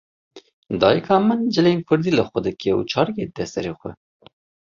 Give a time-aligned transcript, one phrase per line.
[0.81, 3.91] Dayîka min cilên kurdî li xwe dike û çarikê dide sere xwe.